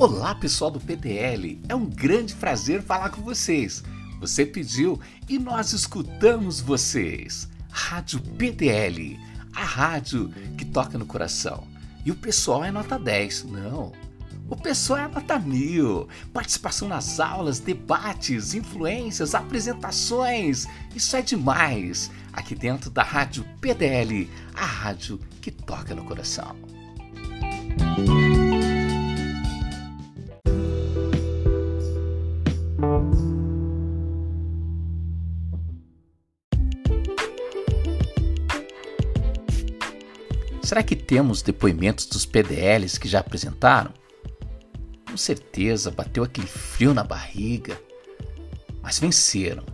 Olá, 0.00 0.34
pessoal 0.34 0.70
do 0.70 0.80
PDL. 0.80 1.60
É 1.68 1.74
um 1.74 1.84
grande 1.84 2.34
prazer 2.34 2.82
falar 2.82 3.10
com 3.10 3.20
vocês. 3.20 3.84
Você 4.18 4.46
pediu 4.46 4.98
e 5.28 5.38
nós 5.38 5.74
escutamos 5.74 6.58
vocês. 6.58 7.46
Rádio 7.70 8.18
PDL, 8.18 9.20
a 9.54 9.62
rádio 9.62 10.32
que 10.56 10.64
toca 10.64 10.96
no 10.96 11.04
coração. 11.04 11.68
E 12.02 12.10
o 12.10 12.16
pessoal 12.16 12.64
é 12.64 12.70
nota 12.70 12.98
10. 12.98 13.44
Não. 13.44 13.92
O 14.48 14.56
pessoal 14.56 15.00
é 15.00 15.06
nota 15.06 15.38
mil. 15.38 16.08
Participação 16.32 16.88
nas 16.88 17.20
aulas, 17.20 17.58
debates, 17.58 18.54
influências, 18.54 19.34
apresentações. 19.34 20.66
Isso 20.96 21.14
é 21.14 21.20
demais. 21.20 22.10
Aqui 22.32 22.54
dentro 22.54 22.88
da 22.88 23.02
Rádio 23.02 23.44
PDL, 23.60 24.30
a 24.54 24.64
rádio 24.64 25.20
que 25.42 25.50
toca 25.50 25.94
no 25.94 26.06
coração. 26.06 26.56
Será 40.70 40.84
que 40.84 40.94
temos 40.94 41.42
depoimentos 41.42 42.06
dos 42.06 42.24
PDLs 42.24 42.96
que 42.96 43.08
já 43.08 43.18
apresentaram? 43.18 43.92
Com 45.04 45.16
certeza 45.16 45.90
bateu 45.90 46.22
aquele 46.22 46.46
frio 46.46 46.94
na 46.94 47.02
barriga, 47.02 47.76
mas 48.80 48.96
venceram. 48.96 49.64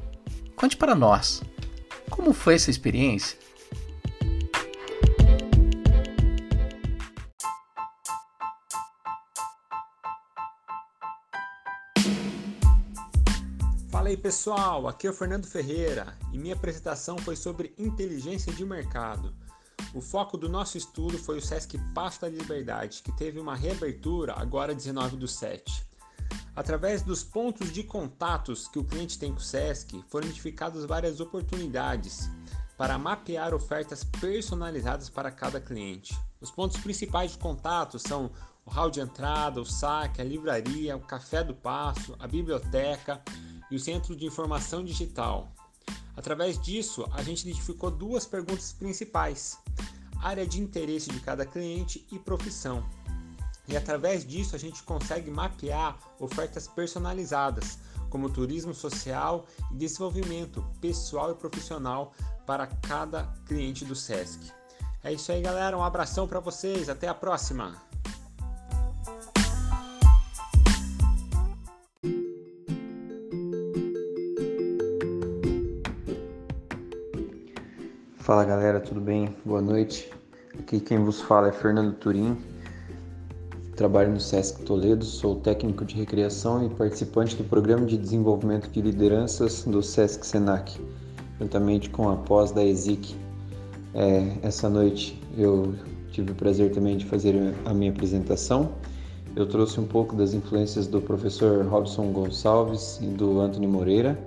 Conte 0.56 0.74
para 0.74 0.94
nós, 0.94 1.42
como 2.08 2.32
foi 2.32 2.54
essa 2.54 2.70
experiência? 2.70 3.38
Fala 13.90 14.08
aí 14.08 14.16
pessoal, 14.16 14.88
aqui 14.88 15.06
é 15.06 15.10
o 15.10 15.12
Fernando 15.12 15.46
Ferreira 15.46 16.16
e 16.32 16.38
minha 16.38 16.54
apresentação 16.54 17.18
foi 17.18 17.36
sobre 17.36 17.74
inteligência 17.76 18.50
de 18.50 18.64
mercado. 18.64 19.34
O 19.96 20.00
foco 20.02 20.36
do 20.36 20.46
nosso 20.46 20.76
estudo 20.76 21.16
foi 21.16 21.38
o 21.38 21.40
Sesc 21.40 21.78
Passo 21.94 22.20
da 22.20 22.28
Liberdade, 22.28 23.00
que 23.02 23.10
teve 23.10 23.40
uma 23.40 23.56
reabertura 23.56 24.34
agora 24.36 24.74
19 24.74 25.16
do 25.16 25.26
7. 25.26 25.82
Através 26.54 27.00
dos 27.00 27.24
pontos 27.24 27.72
de 27.72 27.82
contatos 27.82 28.68
que 28.68 28.78
o 28.78 28.84
cliente 28.84 29.18
tem 29.18 29.32
com 29.32 29.38
o 29.38 29.42
Sesc, 29.42 30.04
foram 30.10 30.26
identificadas 30.26 30.84
várias 30.84 31.18
oportunidades 31.18 32.28
para 32.76 32.98
mapear 32.98 33.54
ofertas 33.54 34.04
personalizadas 34.04 35.08
para 35.08 35.30
cada 35.30 35.62
cliente. 35.62 36.14
Os 36.42 36.50
pontos 36.50 36.76
principais 36.76 37.30
de 37.30 37.38
contato 37.38 37.98
são 37.98 38.30
o 38.66 38.70
hall 38.70 38.90
de 38.90 39.00
entrada, 39.00 39.62
o 39.62 39.64
saque, 39.64 40.20
a 40.20 40.24
livraria, 40.24 40.94
o 40.94 41.00
café 41.00 41.42
do 41.42 41.54
passo, 41.54 42.14
a 42.18 42.28
biblioteca 42.28 43.22
e 43.70 43.76
o 43.76 43.80
centro 43.80 44.14
de 44.14 44.26
informação 44.26 44.84
digital. 44.84 45.55
Através 46.16 46.58
disso, 46.58 47.06
a 47.12 47.22
gente 47.22 47.42
identificou 47.42 47.90
duas 47.90 48.24
perguntas 48.24 48.72
principais: 48.72 49.58
área 50.20 50.46
de 50.46 50.60
interesse 50.60 51.10
de 51.10 51.20
cada 51.20 51.44
cliente 51.44 52.06
e 52.10 52.18
profissão. 52.18 52.84
E 53.68 53.76
através 53.76 54.24
disso, 54.24 54.54
a 54.54 54.58
gente 54.58 54.82
consegue 54.82 55.30
mapear 55.30 55.98
ofertas 56.20 56.68
personalizadas, 56.68 57.78
como 58.08 58.30
turismo 58.30 58.72
social 58.72 59.44
e 59.72 59.76
desenvolvimento 59.76 60.64
pessoal 60.80 61.32
e 61.32 61.34
profissional 61.34 62.12
para 62.46 62.66
cada 62.66 63.24
cliente 63.44 63.84
do 63.84 63.94
SESC. 63.94 64.52
É 65.02 65.12
isso 65.12 65.30
aí, 65.32 65.42
galera. 65.42 65.76
Um 65.76 65.84
abração 65.84 66.26
para 66.26 66.40
vocês. 66.40 66.88
Até 66.88 67.08
a 67.08 67.14
próxima. 67.14 67.76
Fala 78.26 78.44
galera, 78.44 78.80
tudo 78.80 79.00
bem? 79.00 79.32
Boa 79.44 79.62
noite. 79.62 80.10
Aqui 80.58 80.80
quem 80.80 80.98
vos 80.98 81.20
fala 81.20 81.46
é 81.46 81.52
Fernando 81.52 81.94
Turim. 81.94 82.36
Trabalho 83.76 84.10
no 84.10 84.18
SESC 84.18 84.64
Toledo, 84.64 85.04
sou 85.04 85.36
técnico 85.36 85.84
de 85.84 85.94
recreação 85.94 86.66
e 86.66 86.68
participante 86.68 87.36
do 87.36 87.44
programa 87.44 87.86
de 87.86 87.96
desenvolvimento 87.96 88.68
de 88.68 88.82
lideranças 88.82 89.62
do 89.62 89.80
SESC 89.80 90.26
Senac, 90.26 90.76
juntamente 91.38 91.88
com 91.88 92.08
a 92.08 92.16
pós 92.16 92.50
da 92.50 92.64
ESIC. 92.64 93.14
É, 93.94 94.38
essa 94.42 94.68
noite 94.68 95.22
eu 95.38 95.76
tive 96.10 96.32
o 96.32 96.34
prazer 96.34 96.72
também 96.72 96.96
de 96.96 97.06
fazer 97.06 97.54
a 97.64 97.72
minha 97.72 97.92
apresentação. 97.92 98.72
Eu 99.36 99.46
trouxe 99.46 99.78
um 99.78 99.86
pouco 99.86 100.16
das 100.16 100.34
influências 100.34 100.88
do 100.88 101.00
professor 101.00 101.64
Robson 101.64 102.10
Gonçalves 102.10 102.98
e 103.00 103.06
do 103.06 103.38
Anthony 103.38 103.68
Moreira 103.68 104.18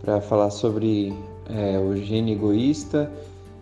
para 0.00 0.20
falar 0.20 0.50
sobre 0.50 1.14
é, 1.54 1.78
o 1.78 1.96
gene 1.96 2.32
egoísta 2.32 3.10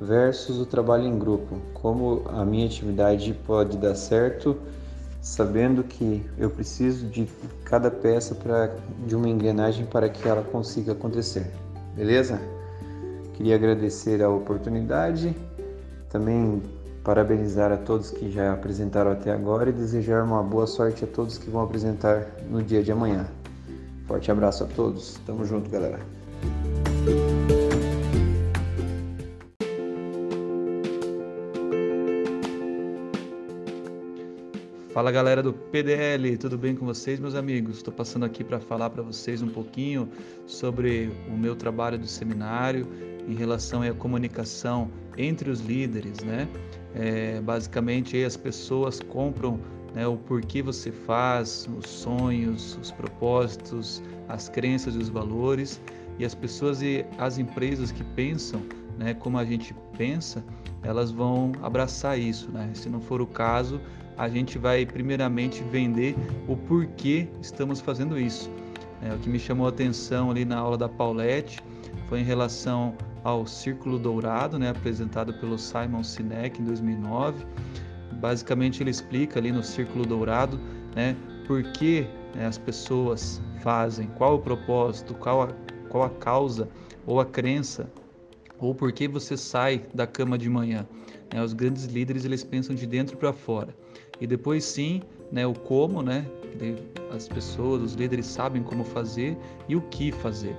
versus 0.00 0.59
o 0.59 0.66
trabalho 0.66 1.04
em 1.04 1.19
grupo. 1.19 1.56
Como 1.75 2.22
a 2.28 2.44
minha 2.44 2.66
atividade 2.66 3.34
pode 3.47 3.76
dar 3.76 3.94
certo 3.94 4.56
sabendo 5.21 5.82
que 5.82 6.25
eu 6.38 6.49
preciso 6.49 7.06
de 7.06 7.28
cada 7.65 7.91
peça 7.91 8.34
para 8.34 8.75
de 9.06 9.16
uma 9.16 9.28
engrenagem 9.28 9.84
para 9.87 10.09
que 10.09 10.26
ela 10.28 10.43
consiga 10.43 10.93
acontecer. 10.93 11.50
Beleza? 11.94 12.41
Queria 13.34 13.54
agradecer 13.54 14.22
a 14.22 14.28
oportunidade, 14.28 15.37
também 16.09 16.62
parabenizar 17.05 17.72
a 17.72 17.76
todos 17.76 18.10
que 18.10 18.31
já 18.31 18.53
apresentaram 18.53 19.12
até 19.12 19.32
agora 19.32 19.70
e 19.70 19.72
desejar 19.72 20.25
uma 20.25 20.43
boa 20.43 20.66
sorte 20.66 21.05
a 21.05 21.06
todos 21.06 21.38
que 21.38 21.50
vão 21.50 21.62
apresentar 21.62 22.26
no 22.50 22.62
dia 22.62 22.82
de 22.82 22.93
amanhã. 22.93 23.26
Forte 24.06 24.31
abraço 24.31 24.65
a 24.65 24.66
todos. 24.66 25.19
Tamo 25.26 25.44
junto, 25.44 25.69
galera. 25.70 26.00
Fala 34.99 35.13
galera 35.13 35.41
do 35.41 35.53
PDL, 35.53 36.37
tudo 36.39 36.59
bem 36.59 36.75
com 36.75 36.85
vocês, 36.85 37.21
meus 37.21 37.37
amigos? 37.37 37.77
Estou 37.77 37.95
passando 37.95 38.25
aqui 38.25 38.43
para 38.43 38.59
falar 38.59 38.91
para 38.91 39.01
vocês 39.01 39.41
um 39.41 39.47
pouquinho 39.47 40.09
sobre 40.45 41.09
o 41.29 41.37
meu 41.39 41.55
trabalho 41.55 41.97
do 41.97 42.09
seminário 42.09 42.85
em 43.29 43.35
relação 43.37 43.83
à 43.83 43.95
comunicação 43.95 44.91
entre 45.17 45.51
os 45.51 45.61
líderes, 45.61 46.19
né? 46.25 46.49
É, 46.97 47.41
basicamente, 47.41 48.21
as 48.25 48.37
pessoas 48.37 48.99
compram 48.99 49.61
né, 49.95 50.05
o 50.05 50.17
porquê 50.17 50.63
você 50.63 50.91
faz, 50.91 51.69
os 51.79 51.89
sonhos, 51.89 52.77
os 52.83 52.91
propósitos, 52.91 54.03
as 54.29 54.49
crenças 54.49 54.97
e 54.97 54.99
os 54.99 55.09
valores, 55.09 55.81
e 56.19 56.25
as 56.25 56.35
pessoas 56.35 56.83
e 56.83 57.07
as 57.19 57.39
empresas 57.39 57.93
que 57.93 58.03
pensam 58.03 58.61
né, 58.99 59.15
como 59.15 59.39
a 59.39 59.45
gente 59.45 59.73
pensa, 59.97 60.45
elas 60.83 61.13
vão 61.13 61.53
abraçar 61.63 62.19
isso, 62.19 62.51
né? 62.51 62.69
Se 62.75 62.89
não 62.89 63.01
for 63.01 63.21
o 63.21 63.27
caso, 63.29 63.81
a 64.19 64.29
gente 64.29 64.59
vai 64.59 64.84
primeiramente 64.84 65.62
vender 65.62 66.17
o 66.49 66.56
porquê 66.56 67.29
estamos 67.41 67.81
fazendo 67.81 68.19
isso. 68.19 68.51
É, 69.01 69.15
o 69.15 69.19
que 69.19 69.29
me 69.29 69.39
chamou 69.39 69.67
a 69.67 69.69
atenção 69.69 70.31
ali 70.31 70.45
na 70.45 70.59
aula 70.59 70.77
da 70.77 70.89
Paulette 70.89 71.61
foi 72.09 72.21
em 72.21 72.25
relação 72.25 72.97
ao 73.23 73.47
Círculo 73.47 73.97
Dourado, 73.97 74.59
né, 74.59 74.71
apresentado 74.71 75.33
pelo 75.34 75.56
Simon 75.56 76.03
Sinek 76.03 76.61
em 76.61 76.65
2009. 76.65 77.47
Basicamente 78.15 78.83
ele 78.83 78.91
explica 78.91 79.39
ali 79.39 79.53
no 79.53 79.62
Círculo 79.62 80.05
Dourado, 80.05 80.59
né, 80.97 81.17
por 81.47 81.62
que 81.62 82.06
né, 82.35 82.47
as 82.47 82.59
pessoas 82.59 83.41
fazem, 83.61 84.09
qual 84.17 84.35
o 84.35 84.39
propósito, 84.41 85.15
qual 85.15 85.43
a, 85.43 85.49
qual 85.89 86.03
a 86.03 86.11
causa 86.11 86.69
ou 87.06 87.21
a 87.21 87.25
crença, 87.25 87.89
ou 88.59 88.75
por 88.75 88.91
que 88.91 89.06
você 89.06 89.37
sai 89.37 89.85
da 89.95 90.09
cama 90.09 90.37
de 90.37 90.50
manhã. 90.50 90.85
Né, 91.33 91.41
os 91.41 91.53
grandes 91.53 91.85
líderes 91.85 92.25
eles 92.25 92.43
pensam 92.43 92.75
de 92.75 92.87
dentro 92.87 93.17
para 93.17 93.32
fora. 93.32 93.75
E 94.20 94.26
depois 94.26 94.65
sim, 94.65 95.03
né, 95.31 95.47
o 95.47 95.55
como, 95.55 96.03
né, 96.03 96.26
as 97.15 97.29
pessoas, 97.29 97.82
os 97.82 97.94
líderes 97.94 98.26
sabem 98.26 98.62
como 98.62 98.85
fazer 98.85 99.37
e 99.69 99.76
o 99.76 99.82
que 99.82 100.11
fazer. 100.11 100.56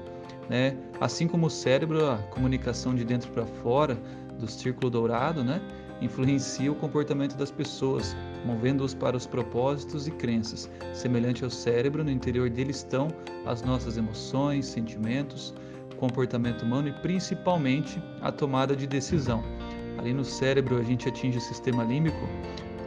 Né? 0.50 0.76
Assim 1.00 1.28
como 1.28 1.48
o 1.48 1.50
cérebro, 1.50 2.10
a 2.10 2.18
comunicação 2.18 2.96
de 2.96 3.04
dentro 3.04 3.30
para 3.32 3.46
fora 3.46 3.98
do 4.40 4.50
círculo 4.50 4.90
dourado, 4.90 5.44
né, 5.44 5.62
influencia 6.02 6.72
o 6.72 6.76
comportamento 6.76 7.36
das 7.36 7.52
pessoas, 7.52 8.16
movendo-os 8.46 8.94
para 8.94 9.18
os 9.18 9.28
propósitos 9.28 10.08
e 10.08 10.12
crenças. 10.12 10.70
Semelhante 10.94 11.44
ao 11.44 11.50
cérebro, 11.50 12.04
no 12.04 12.12
interior 12.12 12.50
dele 12.50 12.72
estão 12.72 13.10
as 13.46 13.62
nossas 13.62 13.98
emoções, 13.98 14.66
sentimentos, 14.66 15.54
comportamento 15.98 16.64
humano 16.64 16.88
e 16.88 16.94
principalmente 16.94 18.02
a 18.22 18.32
tomada 18.32 18.76
de 18.76 18.88
decisão. 18.88 19.44
Ali 19.98 20.14
no 20.14 20.24
cérebro 20.24 20.78
a 20.78 20.84
gente 20.84 21.10
atinge 21.10 21.38
o 21.38 21.42
sistema 21.42 21.84
límbico, 21.84 22.18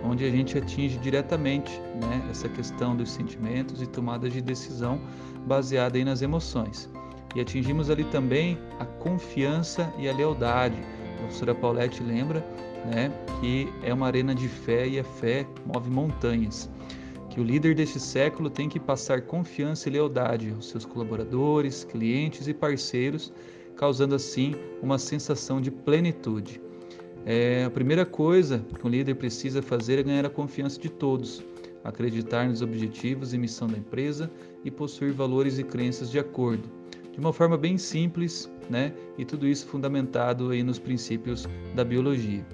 onde 0.05 0.25
a 0.25 0.31
gente 0.31 0.59
atinge 0.59 0.99
diretamente 0.99 1.71
né, 2.01 2.27
essa 2.31 2.49
questão 2.49 2.97
dos 2.97 3.11
sentimentos 3.11 3.81
e 3.81 3.87
tomadas 3.87 4.33
de 4.33 4.41
decisão 4.41 5.01
baseada 5.47 5.97
aí 5.97 6.05
nas 6.05 6.23
emoções. 6.23 6.91
E 7.35 7.41
atingimos 7.41 7.89
ali 7.89 8.05
também 8.05 8.59
a 8.79 8.85
confiança 8.85 9.93
e 9.99 10.09
a 10.09 10.13
lealdade. 10.13 10.77
A 11.15 11.19
professora 11.19 11.55
Paulette 11.55 12.03
lembra 12.03 12.45
né, 12.85 13.11
que 13.41 13.73
é 13.83 13.95
uma 13.95 14.07
arena 14.07 14.35
de 14.35 14.49
fé 14.49 14.87
e 14.87 14.99
a 14.99 15.05
fé 15.05 15.47
move 15.67 15.91
montanhas. 15.91 16.69
que 17.31 17.41
o 17.41 17.45
líder 17.45 17.75
deste 17.75 17.99
século 17.99 18.51
tem 18.51 18.69
que 18.69 18.79
passar 18.79 19.23
confiança 19.23 19.89
e 19.89 19.93
lealdade 19.93 20.53
aos 20.55 20.69
seus 20.69 20.85
colaboradores, 20.85 21.83
clientes 21.83 22.47
e 22.47 22.53
parceiros, 22.53 23.33
causando 23.75 24.15
assim 24.15 24.55
uma 24.83 24.99
sensação 24.99 25.59
de 25.59 25.71
plenitude. 25.71 26.61
É, 27.25 27.65
a 27.65 27.71
primeira 27.71 28.05
coisa 28.05 28.65
que 28.79 28.87
um 28.87 28.91
líder 28.91 29.15
precisa 29.15 29.63
fazer 29.63 29.99
é 29.99 30.03
ganhar 30.03 30.27
a 30.27 30.31
confiança 30.31 30.81
de 30.81 30.91
todos, 30.91 31.43
acreditar 31.85 32.49
nos 32.49 32.63
objetivos 32.63 33.33
e 33.33 33.39
missão 33.39 33.69
da 33.69 33.79
empresa 33.79 34.31
e 34.65 34.71
possuir 34.71 35.13
valores 35.13 35.59
e 35.59 35.63
crenças 35.63 36.11
de 36.11 36.19
acordo. 36.19 36.69
De 37.13 37.19
uma 37.19 37.33
forma 37.33 37.57
bem 37.57 37.79
simples, 37.79 38.51
né? 38.69 38.93
E 39.19 39.25
tudo 39.25 39.47
isso 39.47 39.67
fundamentado 39.67 40.51
aí 40.51 40.63
nos 40.63 40.79
princípios 40.79 41.47
da 41.75 41.85
biologia. 41.85 42.45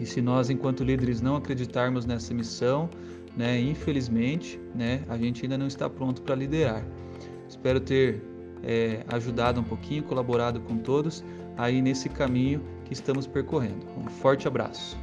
E 0.00 0.06
se 0.06 0.20
nós, 0.20 0.50
enquanto 0.50 0.82
líderes, 0.82 1.20
não 1.20 1.36
acreditarmos 1.36 2.04
nessa 2.04 2.34
missão, 2.34 2.88
né, 3.36 3.60
infelizmente, 3.60 4.60
né, 4.74 5.02
a 5.08 5.16
gente 5.16 5.44
ainda 5.44 5.58
não 5.58 5.66
está 5.66 5.88
pronto 5.88 6.22
para 6.22 6.34
liderar. 6.34 6.84
Espero 7.48 7.78
ter 7.78 8.22
é, 8.62 9.04
ajudado 9.08 9.60
um 9.60 9.64
pouquinho, 9.64 10.02
colaborado 10.02 10.60
com 10.60 10.78
todos 10.78 11.22
aí 11.56 11.80
nesse 11.80 12.08
caminho 12.08 12.60
que 12.84 12.92
estamos 12.92 13.26
percorrendo. 13.26 13.86
Um 13.96 14.08
forte 14.08 14.46
abraço. 14.46 14.96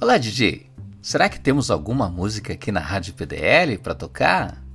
Olá, 0.00 0.18
DJ. 0.18 0.70
Será 1.02 1.28
que 1.28 1.38
temos 1.38 1.70
alguma 1.70 2.08
música 2.08 2.52
aqui 2.52 2.72
na 2.72 2.80
Rádio 2.80 3.14
PDL 3.14 3.78
para 3.78 3.94
tocar? 3.94 4.65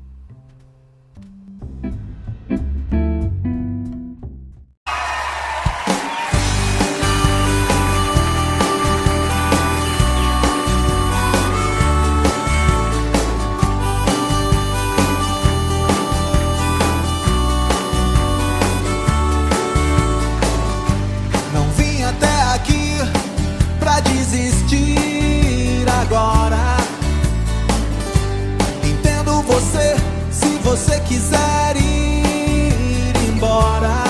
quiser 31.12 31.76
ir 31.76 33.14
embora, 33.28 34.04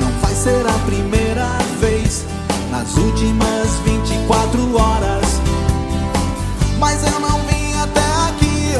não 0.00 0.12
vai 0.20 0.32
ser 0.32 0.64
a 0.64 0.78
primeira 0.86 1.48
vez 1.80 2.24
nas 2.70 2.96
últimas 2.96 3.68
24 3.84 4.76
horas. 4.76 5.40
Mas 6.78 7.04
eu 7.04 7.18
não 7.18 7.40
vim 7.40 7.74
até 7.82 8.06
aqui 8.28 8.74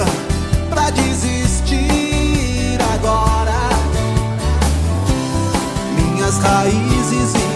pra 0.71 0.91
desistir 0.91 2.79
agora. 2.95 3.61
Minhas 5.97 6.39
raízes 6.39 7.35
e 7.35 7.52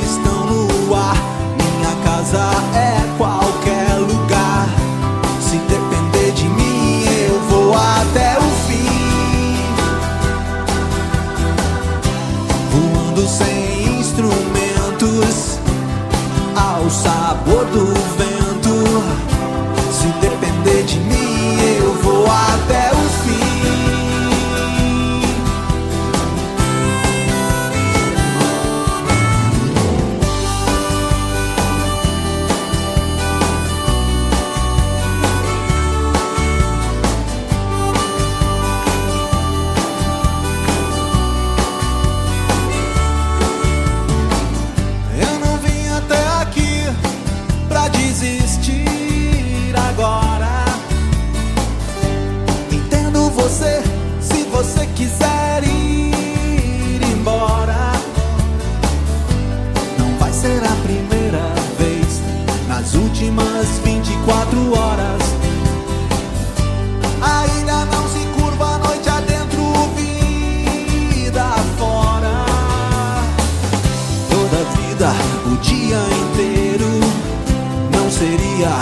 o 75.53 75.57
dia 75.59 75.99
inteiro. 76.25 76.91
Não 77.93 78.11
seria 78.11 78.73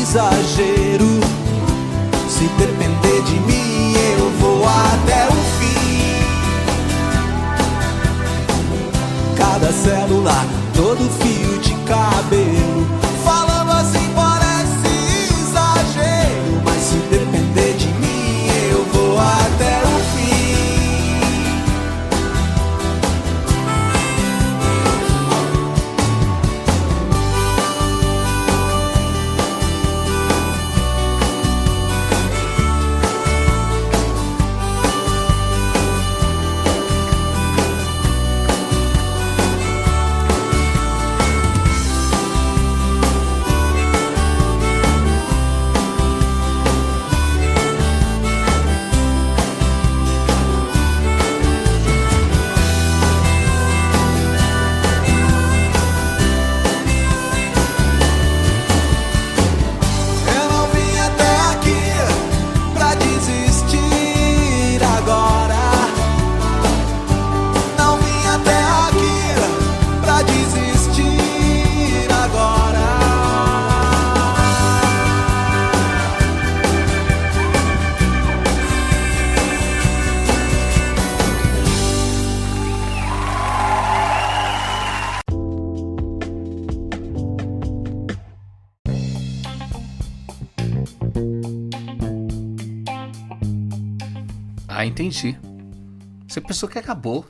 exagero 0.00 1.20
se 2.28 2.44
depender 2.58 3.22
de 3.22 3.40
mim, 3.40 3.94
eu 4.18 4.30
vou 4.40 4.64
até 4.64 5.26
o 5.28 5.36
fim. 5.58 6.24
Cada 9.36 9.72
célula, 9.72 10.44
todo 10.74 11.08
fio 11.20 11.58
de 11.58 11.74
cabelo 11.84 12.51
Ah, 94.82 94.86
entendi. 94.86 95.38
Você 96.26 96.40
pensou 96.40 96.68
que 96.68 96.76
acabou. 96.76 97.24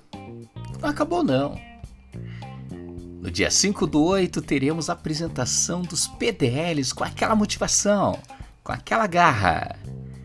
Não 0.81 0.89
acabou 0.89 1.23
não. 1.23 1.61
No 3.21 3.31
dia 3.31 3.51
5 3.51 3.87
do 3.87 4.03
8 4.03 4.41
teremos 4.41 4.89
a 4.89 4.95
apresentação 4.95 5.83
dos 5.83 6.07
PDLs 6.07 6.95
com 6.95 7.05
aquela 7.05 7.37
motivação, 7.37 8.19
com 8.65 8.73
aquela 8.73 9.07
garra. 9.07 9.77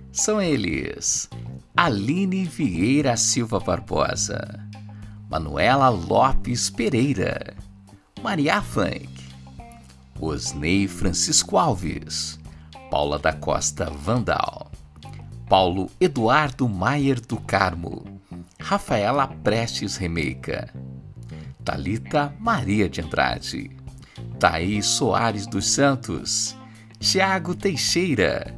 São 0.10 0.42
eles: 0.42 1.30
Aline 1.76 2.46
Vieira 2.46 3.18
Silva 3.18 3.60
Barbosa, 3.60 4.66
Manuela 5.30 5.90
Lopes 5.90 6.70
Pereira, 6.70 7.58
Maria 8.24 8.62
Funk, 8.62 9.10
Osnei 10.18 10.88
Francisco 10.88 11.58
Alves, 11.58 12.40
Paula 12.90 13.20
da 13.20 13.34
Costa 13.34 13.90
Vandal, 13.90 14.67
Paulo 15.50 15.90
Eduardo 16.00 16.68
Maier 16.68 17.22
do 17.22 17.38
Carmo, 17.40 18.04
Rafaela 18.60 19.28
Prestes 19.28 19.96
Remeica, 19.96 20.74
Talita 21.64 22.36
Maria 22.38 22.90
de 22.90 23.00
Andrade, 23.00 23.72
Thaís 24.40 24.86
Soares 24.86 25.48
dos 25.48 25.70
Santos, 25.70 26.54
Tiago 27.00 27.56
Teixeira 27.56 28.54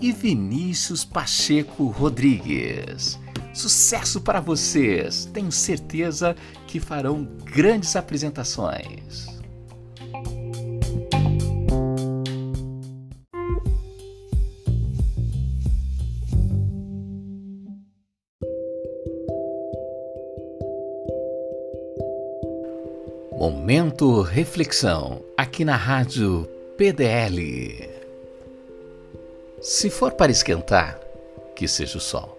e 0.00 0.10
Vinícius 0.10 1.04
Pacheco 1.04 1.86
Rodrigues. 1.86 3.20
Sucesso 3.54 4.20
para 4.20 4.40
vocês! 4.40 5.26
Tenho 5.26 5.52
certeza 5.52 6.34
que 6.66 6.80
farão 6.80 7.22
grandes 7.44 7.94
apresentações. 7.94 9.31
Momento 23.42 24.22
reflexão 24.22 25.20
aqui 25.36 25.64
na 25.64 25.74
rádio 25.74 26.48
PDL. 26.76 27.90
Se 29.60 29.90
for 29.90 30.12
para 30.12 30.30
esquentar, 30.30 31.00
que 31.56 31.66
seja 31.66 31.98
o 31.98 32.00
sol. 32.00 32.38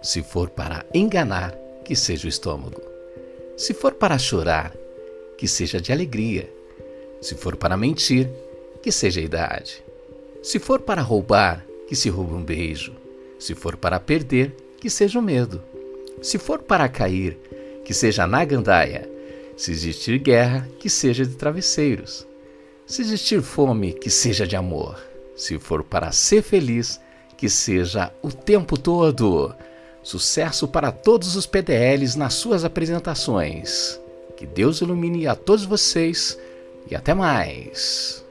Se 0.00 0.22
for 0.22 0.48
para 0.48 0.86
enganar, 0.94 1.52
que 1.84 1.96
seja 1.96 2.26
o 2.26 2.28
estômago. 2.28 2.80
Se 3.56 3.74
for 3.74 3.94
para 3.94 4.20
chorar, 4.20 4.72
que 5.36 5.48
seja 5.48 5.80
de 5.80 5.92
alegria. 5.92 6.48
Se 7.20 7.34
for 7.34 7.56
para 7.56 7.76
mentir, 7.76 8.30
que 8.80 8.92
seja 8.92 9.20
a 9.20 9.24
idade. 9.24 9.82
Se 10.44 10.60
for 10.60 10.82
para 10.82 11.02
roubar, 11.02 11.66
que 11.88 11.96
se 11.96 12.08
roube 12.08 12.34
um 12.34 12.44
beijo. 12.44 12.92
Se 13.36 13.56
for 13.56 13.76
para 13.76 13.98
perder, 13.98 14.54
que 14.80 14.88
seja 14.88 15.18
o 15.18 15.22
medo. 15.22 15.60
Se 16.22 16.38
for 16.38 16.62
para 16.62 16.88
cair, 16.88 17.36
que 17.84 17.92
seja 17.92 18.28
na 18.28 18.44
gandaia 18.44 19.10
se 19.60 19.72
existir 19.72 20.18
guerra, 20.18 20.66
que 20.78 20.88
seja 20.88 21.22
de 21.22 21.34
travesseiros. 21.34 22.26
Se 22.86 23.02
existir 23.02 23.42
fome, 23.42 23.92
que 23.92 24.08
seja 24.08 24.46
de 24.46 24.56
amor. 24.56 24.98
Se 25.36 25.58
for 25.58 25.84
para 25.84 26.12
ser 26.12 26.42
feliz, 26.42 26.98
que 27.36 27.46
seja 27.46 28.10
o 28.22 28.32
tempo 28.32 28.78
todo. 28.78 29.54
Sucesso 30.02 30.66
para 30.66 30.90
todos 30.90 31.36
os 31.36 31.44
PDLs 31.44 32.16
nas 32.16 32.32
suas 32.32 32.64
apresentações. 32.64 34.00
Que 34.34 34.46
Deus 34.46 34.80
ilumine 34.80 35.26
a 35.26 35.34
todos 35.34 35.66
vocês 35.66 36.38
e 36.90 36.96
até 36.96 37.12
mais. 37.12 38.24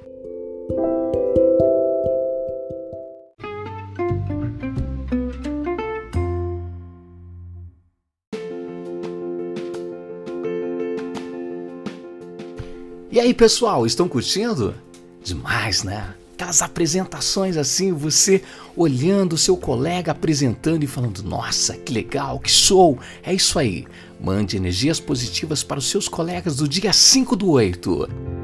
E 13.12 13.20
aí, 13.20 13.34
pessoal, 13.34 13.88
estão 13.88 14.08
curtindo? 14.08 14.76
Demais, 15.24 15.82
né? 15.82 16.14
Aquelas 16.36 16.62
apresentações 16.62 17.58
assim, 17.58 17.92
você 17.92 18.44
olhando 18.76 19.34
o 19.34 19.38
seu 19.38 19.58
colega 19.58 20.12
apresentando 20.12 20.84
e 20.84 20.88
falando: 20.88 21.24
Nossa, 21.24 21.76
que 21.76 21.92
legal, 21.92 22.40
que 22.40 22.52
show! 22.52 23.00
É 23.24 23.34
isso 23.34 23.58
aí. 23.58 23.88
Mande 24.22 24.58
energias 24.58 25.00
positivas 25.00 25.64
para 25.64 25.80
os 25.80 25.90
seus 25.90 26.08
colegas 26.08 26.58
do 26.58 26.68
dia 26.68 26.94
5 26.94 27.36
do 27.36 27.50
8. 27.50 28.39